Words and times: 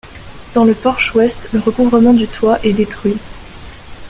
Dans 0.55 0.63
le 0.65 0.73
porche 0.73 1.13
ouest, 1.13 1.49
le 1.53 1.59
recouvrement 1.59 2.13
du 2.15 2.25
toit 2.25 2.57
est 2.65 2.73
détruit. 2.73 3.19